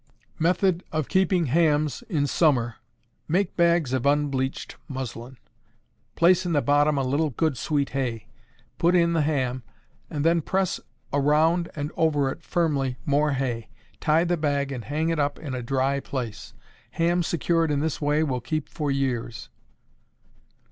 Method 0.39 0.83
of 0.91 1.07
Keeping 1.07 1.45
Hams 1.45 2.01
in 2.09 2.25
Summer. 2.25 2.77
Make 3.27 3.55
bags 3.55 3.93
of 3.93 4.07
unbleached 4.07 4.75
muslin; 4.87 5.37
place 6.15 6.43
in 6.43 6.53
the 6.53 6.61
bottom 6.63 6.97
a 6.97 7.03
little 7.03 7.29
good 7.29 7.55
sweet 7.55 7.89
hay; 7.91 8.25
put 8.79 8.95
in 8.95 9.13
the 9.13 9.21
ham, 9.21 9.61
and 10.09 10.25
then 10.25 10.41
press 10.41 10.79
around 11.13 11.69
and 11.75 11.91
over 11.95 12.31
it 12.31 12.41
firmly 12.41 12.97
more 13.05 13.33
hay; 13.33 13.69
tie 13.99 14.23
the 14.23 14.37
bag 14.37 14.71
and 14.71 14.85
hang 14.85 15.11
up 15.19 15.37
in 15.37 15.53
a 15.53 15.61
dry 15.61 15.99
place. 15.99 16.55
Ham 16.93 17.21
secured 17.21 17.69
in 17.69 17.79
this 17.81 18.01
way 18.01 18.23
will 18.23 18.41
keep 18.41 18.69
for 18.69 18.89
years. 18.89 19.49